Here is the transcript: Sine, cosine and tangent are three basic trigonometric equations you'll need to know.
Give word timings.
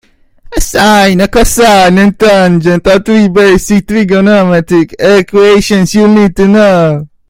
Sine, 0.57 1.27
cosine 1.31 1.99
and 2.05 2.17
tangent 2.19 2.87
are 2.87 2.97
three 3.03 3.27
basic 3.29 3.85
trigonometric 3.85 4.93
equations 4.99 5.93
you'll 5.93 6.07
need 6.07 6.35
to 6.35 6.47
know. 6.47 7.07